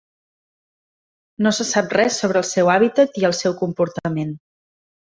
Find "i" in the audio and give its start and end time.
3.23-3.31